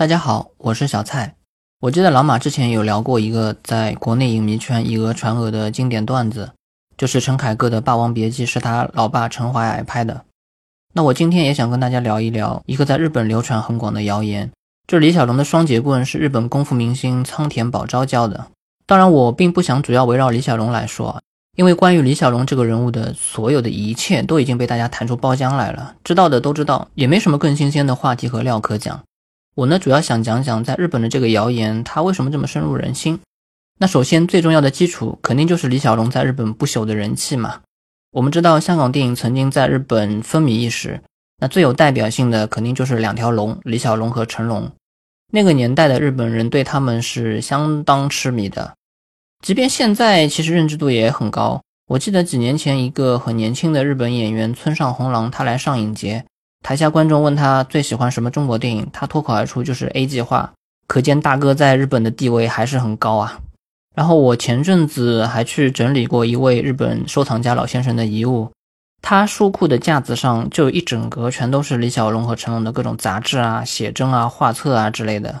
[0.00, 1.34] 大家好，我是小蔡。
[1.78, 6.52] 我记得老马之前有聊过一个在国内影迷圈以讹传讹的经典段子，
[6.96, 10.24] 就是陈凯歌的《霸王别姬》是他老爸陈怀矮拍的。
[10.94, 14.50] 那我今天也想跟大家聊一聊一个在日本流传很广的谣言，
[14.88, 18.46] 就是李小龙的双节棍是日本功夫明星仓田宝昭教的。
[18.86, 21.20] 当然，我并不想主要围绕李小龙来说，
[21.58, 28.98] 因为关于李小龙这个人物的所有的一切都已经被大家弹出包浆来了，知道的都知道，也没什么更新鲜的话题和料可讲。
[29.56, 33.18] 我呢，主要想讲讲在日本的这个谣言，它为什么这么深入人心？
[33.78, 37.60] 那首先最重要的基础，肯定就是李小龙在日本不朽的人气嘛。
[38.12, 41.02] 我们知道香港电影曾经在日本风靡一时，
[41.40, 44.70] 那最有代表性的肯定就是两条龙，李小龙和成龙。
[45.32, 48.74] 那个年代的日本人对他们是相当痴迷的，
[49.44, 51.62] 即便现在其实认知度也很高。
[51.88, 56.24] 我记得几年前一个很年轻的日本演员村上红郎，他来上影节。
[56.62, 60.52] 台下观众问他最喜欢什么中国电影，他脱口而出就是 A 计划，
[60.86, 63.40] 可见大哥在日本的地位还是很高啊。
[63.94, 68.52] 然后我前阵子还去整理过一位日本收藏家老先生的遗物，
[69.02, 75.40] 他书库的架子上就一整格全都是李小龙和成龙的各种杂志啊、写真啊、画册啊之类的。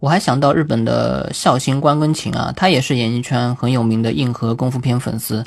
[0.00, 5.44] 我还想到日本的孝星关根勤啊，他也是演艺圈很有名的硬核功夫片粉丝，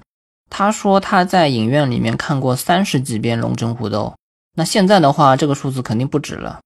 [0.50, 4.14] 他说他在影院里面看过三十几遍《龙争虎斗》。
[4.56, 6.60] 那现在的话，这个数字肯定不止了。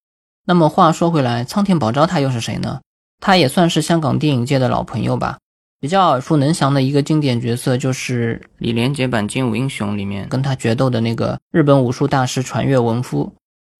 [0.45, 2.81] 那么话说回来，苍田宝昭他又是谁呢？
[3.21, 5.37] 他也算是香港电影界的老朋友吧。
[5.79, 13.31] 比较耳熟能详的一个经典角色，就是李连杰版《精武英雄》里面跟他决斗的那个日本武术大师传月文夫。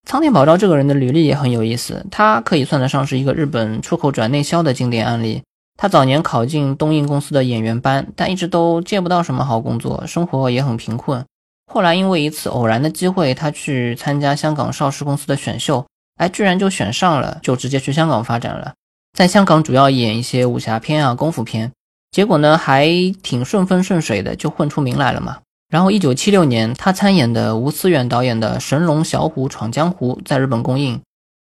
[0.06, 5.42] 苍田宝昭这个人的履历也很有意思，他可以算得上是一个日本出口转内销的经典案例。
[5.76, 11.26] 他早年考进东映公司的演员班，但一直都接不到什么好工作，生活也很贫困。
[11.72, 18.74] 后来因为一次偶然的机会，他去参加香港邵氏公司的选秀，哎，居然就选上了，就直接去香港发展了。
[19.14, 21.72] 在香港主要演一些武侠片啊、功夫片，
[22.12, 22.88] 结果呢还
[23.22, 25.40] 挺顺风顺水的，就混出名来了嘛。
[25.70, 31.02] 然后一九七六年，他参演的吴思远导演的《神龙小虎闯江湖》在日本公映，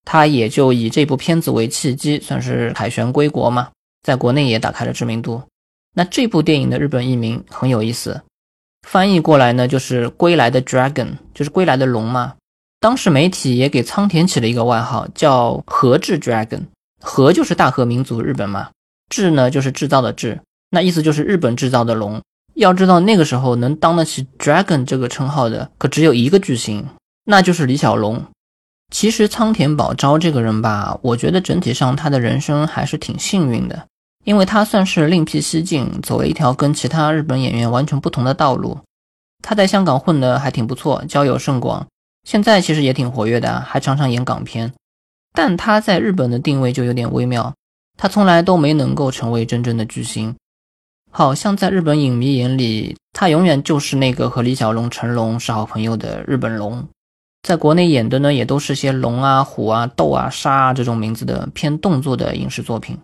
[0.04, 3.70] 他也就以这部片子为契机，算是凯旋归国嘛，
[4.04, 5.42] 在国内也打开了知名度。
[5.96, 8.22] 那这部电影的日本译名很有意思。
[8.88, 12.36] 翻译过来呢，就是归来的 dragon，就是归来的龙嘛。
[12.80, 16.64] 当时媒体也给仓田起了一个外号，叫和制 dragon。
[17.02, 18.72] 和就是大和民族日本嘛，
[19.10, 22.22] 制呢就是制造的制，那意思就是日本制造的龙。
[22.56, 26.86] 要知道那个时候能当得起 dragon 这个称号的，可只有一个巨星，
[27.24, 28.26] 那就是李小龙。
[28.94, 33.86] 其实仓田宝昭这个人吧，我觉得整体上他的人生还是挺幸运的。
[34.26, 38.78] 因为他算是另辟蹊径，走了一条跟其他日本演员完全不同的道路。
[39.42, 41.88] 他在香港混得还挺不错，交友甚广，
[42.24, 44.74] 现在其实也挺活跃的，还常常演港片。
[45.34, 47.54] 但他在日本的定位就有点微妙，
[47.98, 50.36] 他从来都没能够成为真正的巨星，
[51.12, 56.86] 好像在日本影迷眼里，他永远就是那个和李小龙、成龙是好朋友的日本龙。
[57.44, 62.98] 在国内演的呢，也都是些龙啊、虎啊、斗啊、杀啊这种名字的偏动作的影视作品。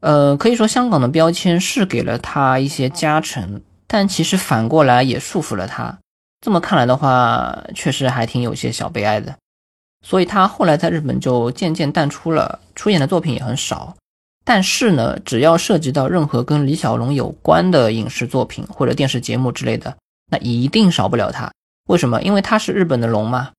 [0.00, 5.98] 呃，可以说香港的标签是给了他一些加成，但其实反过来也束缚了他。
[6.40, 9.34] 这么看来的话，确实还挺有些小悲哀的。
[10.06, 13.96] 所以他后来在日本就渐渐淡出了，出演的作品也很少。
[14.44, 19.96] 但是呢，只要涉及到任何跟李小龙有关的影视作品或者电视节目之类的，
[20.30, 21.50] 那一定少不了他。
[21.88, 22.22] 为什么？
[22.22, 23.50] 因为他是日本的龙嘛。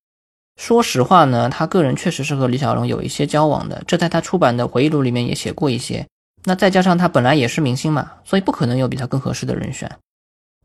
[0.56, 6.08] 说实话呢，他个人确实是和李小龙有一些交往的，这在他出版的回忆录里面也写过一些。
[6.46, 9.92] 那再加上他本来也是明星嘛，所以不可能有比他更合适的人选。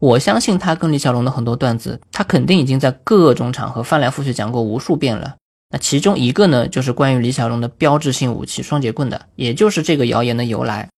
[0.01, 5.37] 我相信他跟李小龙的很多段子，他肯定已经在各种场合翻来覆去讲过无数遍了。
[5.71, 10.89] 那其中一个呢，就是关于李小龙的标志性武器双节棍的，也就是这个谣言的由来。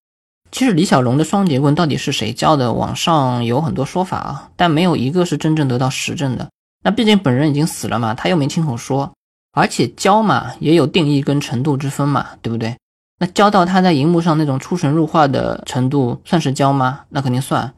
[0.50, 2.72] 其实李小龙的双节棍到底是谁教的？
[2.72, 6.48] 网上有很多说法啊，但没有一个是真正得到实证的。
[6.84, 9.12] 那毕竟本人已经死了嘛，他又没亲口说，
[9.52, 12.76] 而且教嘛也有定义跟程度之分嘛，对不对？
[13.18, 17.04] 那教到他在荧幕上那种出神入化的程度，算是教吗？
[17.08, 17.72] 那肯定算。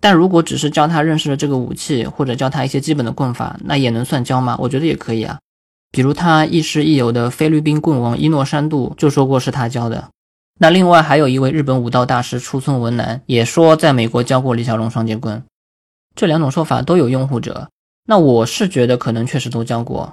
[0.00, 4.56] 但如果只是教他认识了这个武器，或者教他一些基本的棍法，那也能算教吗？
[4.60, 5.38] 我觉得也可以啊。
[5.90, 10.10] 比如他亦师亦友的菲律宾棍王伊诺山度就说过是他教的。
[10.60, 15.42] 那另外还有一位日本武道大师出村文男也说在美国教过李小龙双截棍。
[16.14, 17.68] 这两种说法都有拥护者。
[18.06, 20.12] 那我是觉得可能确实都教过，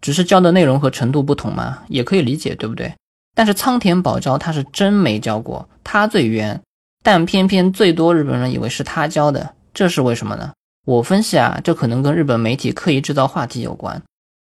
[0.00, 2.94] 只是教的内容和程度不同嘛，也可以理解，对不对？
[3.36, 6.58] 但是仓田宝昭他是真没教过，他最冤，
[7.04, 10.52] 但偏偏最多日本人以为是他教的，这是为什么呢？
[10.86, 14.02] 我分析啊，这可能跟日本媒体刻意制造话题有关。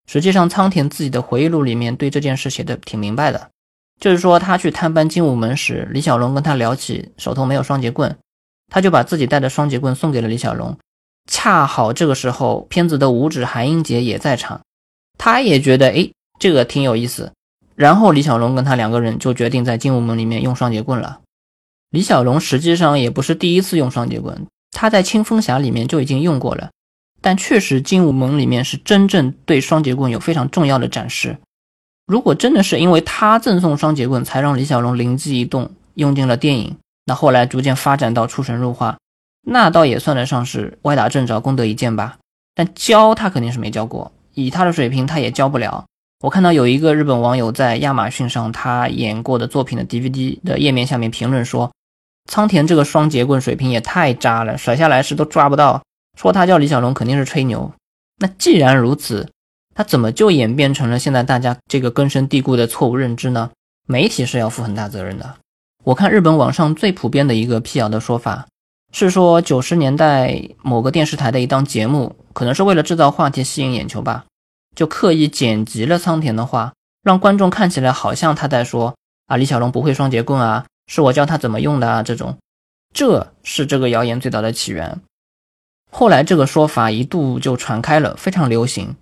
[0.10, 3.50] 实际上，仓田自己的回忆录里面对这件事写的挺明白的。
[4.00, 8.16] 就是说他去探班精武门时，李小龙跟他聊起手头没有双节棍，
[8.72, 10.78] 他就把自己带的双节棍送给了李小龙。
[11.30, 14.62] 恰好这个时候，片子的五指韩英杰也在场，
[15.18, 17.34] 他也觉得哎，这个挺有意思。
[17.77, 21.19] 然后李小龙跟他两个人就决定在精武门里面用双节棍了。
[21.91, 26.71] 李小龙实际上也不是第一次用双节棍，他在青风侠里面就已经用过了。
[27.21, 31.38] 但确实，精武门里面是真正对双节棍有非常重要的展示。
[32.07, 38.97] 如果真的是因为他赠送双节棍，才让李小龙灵机一动用进了电影，那后来逐渐发展到出神入化，
[39.45, 42.18] 那倒也算得上是歪打正着、功德一件吧。
[42.56, 45.85] 但教他肯定是没教过，以他的水平，他也教不了。
[46.19, 51.72] 我看到有一个日本网友在亚马逊上他演过的作品的 DVD 的页面下面评论说
[52.25, 55.84] ：“仓田这个双节棍水平也太渣了，甩下来时都抓不到。”
[56.18, 57.72] 说他叫李小龙肯定是吹牛，
[58.18, 59.30] 那既然如此，
[59.75, 63.52] 他怎么就演变成了现在大家这个根深蒂固的错误认知呢？
[63.88, 65.36] 媒体是要负很大责任的。
[65.84, 68.48] 我看日本网上最普遍的一个辟谣的说法
[68.92, 74.25] 是说，九十年代某个电视台的一档节目，可能是为了制造话题吸引眼球吧，
[74.77, 78.95] 就刻意剪辑了仓田的话，让观众看起来好像他在说
[79.25, 82.38] 啊李小龙不会双节棍啊，是我教他怎么用的啊这种，
[82.94, 85.01] 这是这个谣言最早的起源。
[85.91, 88.95] 后来这个说法一度就传开了，非常流行。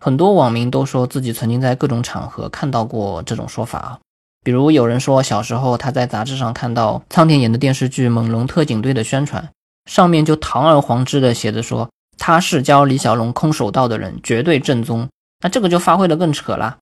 [0.00, 3.98] 很多网民都说自己曾经在各种场合看到过这种说法，
[4.44, 9.50] 比如有人说小时候他在杂志上看到苍田演的电视剧《猛龙特警队》的宣传，
[9.90, 11.90] 上面就堂而皇之的写着说
[12.20, 15.08] 他是教李小龙空手道的人，绝对正宗。
[15.42, 16.76] 那这个就发挥的更扯了。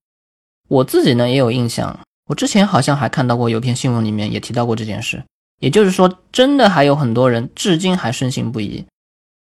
[0.69, 5.23] 我自己呢也有印象，我之前好像还看到过有篇新闻里面也提到过这件事。
[5.61, 8.85] 也就是说，真的还有很多人至今还深信不疑。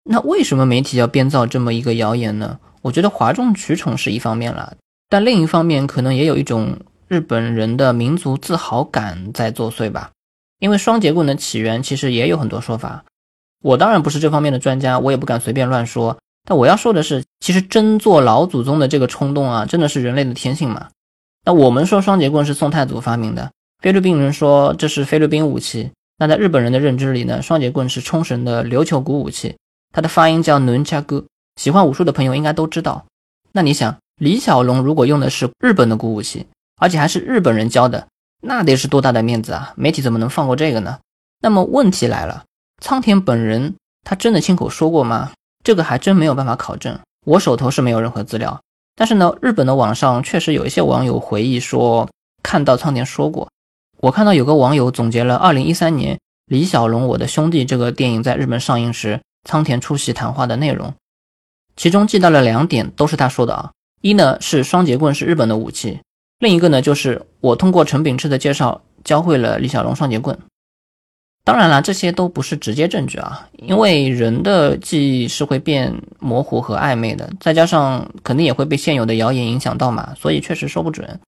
[0.05, 2.59] 那为什么媒体要编造这么一个谣言呢？
[2.81, 4.75] 我觉得哗众取宠是一方面了，
[5.09, 10.11] 但另一方面可能也有一种日本人的民族自豪感在作祟吧。
[10.59, 13.05] 因为双节棍的起源其实也有很多说法，
[13.63, 16.19] 我当然不是这方面的专家，我也不敢随便乱说。
[16.45, 20.89] 但我要说的是，其实争做老祖宗的这个冲动啊，真的是人类的天性嘛。
[21.45, 23.51] 那我们说双节棍是宋太祖发明的，
[23.81, 29.57] 菲律宾人说这是菲律宾武器，那在日本人的认知里呢，双节棍是冲绳的琉球古武器。
[29.93, 31.25] 它的发音叫伦加哥，
[31.57, 33.05] 喜欢武术的朋友应该都知道。
[33.53, 36.47] 那你想，李小龙如果用的是日本的古武器，
[36.81, 38.07] 而且还是日本人教的，
[38.41, 39.75] 那得是多大的面子啊！
[39.77, 40.99] 媒体怎么能放过这个呢？
[41.41, 42.45] 那么问题来了，
[42.83, 45.31] 苍田本人他真的亲口说过吗？
[45.63, 48.61] 这个还真没有办法考证，我手头是没有任何资料。
[48.97, 52.11] 但是呢，日本的网上确实有一些网友回忆说，
[52.43, 53.49] 看到苍田说过。
[53.99, 59.21] 我看到有个网友总结了2013年《李小龙我的兄弟》这个电影在日本上映时。
[59.49, 60.95] 仓田出席谈话的内容，
[61.77, 63.71] 其中记到了两点，都是他说的啊。
[64.01, 66.01] 一呢是双节棍是日本的武器，
[66.41, 70.37] 另一个呢就是我通过陈炳炽的介绍教会了李小龙双节棍。
[71.45, 81.19] 当然了，这些都不是直接证据啊，因为人的记忆是会变模糊和暧昧的，再加上肯定也会被现有的谣言影响到嘛，所以确实说不准。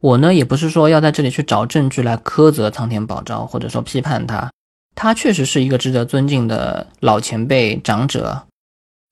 [0.00, 4.50] 我呢也不是说要在这里去找证据来苛责苍天宝昭，或者说批判他。
[4.94, 8.42] 他确实是一个值得尊敬的老前辈长者，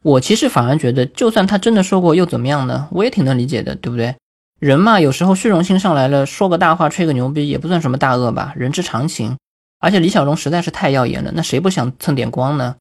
[0.04, 2.88] 我其实反而觉得，就算他真的说过又怎么样呢？
[2.90, 4.14] 我也挺能理解的，对不对？
[4.60, 9.36] 人嘛，有时候虚荣心上来了，说个大话，吹个牛逼，也不算什么大恶吧，人之常情。
[9.80, 12.76] 而且李小龙实在是太耀眼了，那谁不想蹭点光呢？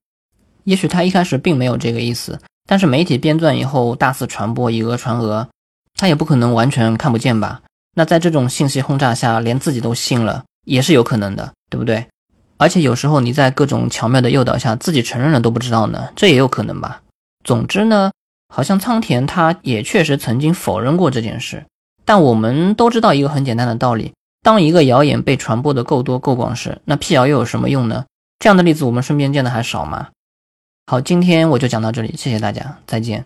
[0.64, 5.48] 也许他一开始并没有这个意思，但是媒体编撰以后大肆传播，以讹传讹，
[5.94, 7.62] 他也不可能完全看不见吧？
[7.96, 12.06] 那在这种信息轰炸下，连自己都信了，也是有可能的，对不对？
[12.56, 17.02] 而且有时候你在各种巧妙的诱导下，自己承认了都不知道呢，这也有可能吧。
[17.44, 18.10] 总之呢，
[18.52, 21.64] 好像仓田他也确实曾经否认过这件事。
[22.04, 28.04] 但我们都知道一个很简单的道理：当一个谣言被传播的够多够广时，那辟谣又有什么用呢？
[28.38, 30.08] 这样的例子我们身边见的还少吗？
[30.86, 33.24] 好，今天我就讲到这里，谢谢大家，再见。